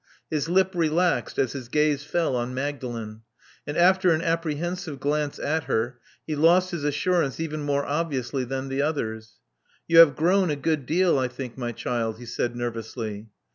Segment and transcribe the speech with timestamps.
[0.31, 3.21] His lip relaxed as his gaze fell on Magdalen;
[3.67, 8.67] and after an apprehensive glance at her, he lost his assurance even more obviously than
[8.69, 9.33] the others.
[9.87, 13.27] You have grown a good deal, I think, my child," he said nervously.